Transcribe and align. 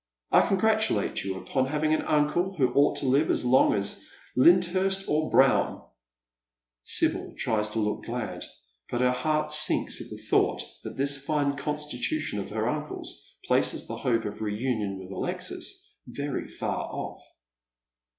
I 0.31 0.41
congratulate 0.47 1.23
you 1.23 1.37
upon 1.37 1.67
having 1.67 1.93
an 1.93 2.01
uncle 2.01 2.55
who 2.55 2.73
ought 2.73 2.95
to 2.95 3.05
live 3.05 3.29
as 3.29 3.45
long 3.45 3.75
as 3.75 4.03
Lyndhurst 4.35 5.07
or 5.07 5.29
Brougham." 5.29 5.83
Sibyl 6.83 7.35
tries 7.37 7.69
to 7.69 7.79
look 7.79 8.05
glad, 8.05 8.43
but 8.89 9.01
her 9.01 9.11
heart 9.11 9.51
sinks 9.51 10.01
at 10.01 10.09
the 10.09 10.17
thought 10.17 10.63
that 10.83 10.97
this 10.97 11.23
fine 11.23 11.55
constitution 11.55 12.39
of 12.39 12.49
her 12.49 12.67
uncle's 12.67 13.31
places 13.45 13.85
the 13.87 13.97
hope 13.97 14.25
of 14.25 14.41
reunion 14.41 14.97
with 14.97 15.11
Alexis 15.11 15.93
very 16.07 16.47
far 16.47 16.83
off. 16.91 17.21